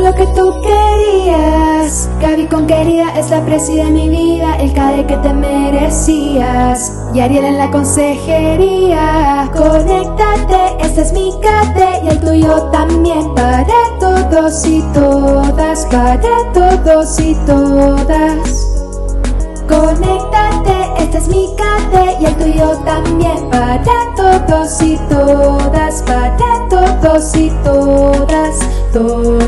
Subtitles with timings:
[0.00, 2.08] lo que tú querías.
[2.20, 6.92] Gaby con querida es la presi de mi vida, el CADE que te merecías.
[7.12, 9.50] Y Ariel en la consejería.
[9.54, 13.34] Conéctate, este es mi CADE y el tuyo también.
[13.34, 13.66] Para
[14.00, 16.20] todos y todas, para
[16.52, 18.70] todos y todas.
[19.68, 23.50] Conéctate, este es mi CADE y el tuyo también.
[23.50, 23.78] Para
[24.16, 26.36] todos y todas, para
[26.68, 28.58] todos y todas,
[28.92, 29.43] todas.